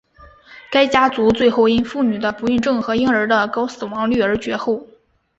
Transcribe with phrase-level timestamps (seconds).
[0.71, 4.83] 该家族最后因妇女的不孕症和婴儿的高死亡率而绝后。